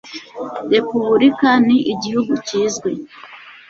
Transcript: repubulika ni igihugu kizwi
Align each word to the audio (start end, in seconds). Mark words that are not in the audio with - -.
repubulika 0.71 1.49
ni 1.67 1.77
igihugu 1.93 2.31
kizwi 2.47 2.91